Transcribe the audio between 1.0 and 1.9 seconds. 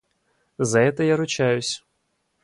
я ручаюсь!